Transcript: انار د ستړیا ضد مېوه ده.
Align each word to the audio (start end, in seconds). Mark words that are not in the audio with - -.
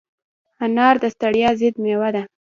انار 0.65 0.95
د 1.03 1.05
ستړیا 1.15 1.49
ضد 1.59 1.75
مېوه 1.83 2.09
ده. 2.15 2.23